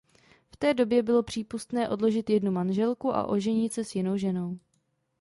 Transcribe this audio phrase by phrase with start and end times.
[0.51, 4.59] V té době bylo přípustné odložit jednu manželku a oženit se s jinou ženou.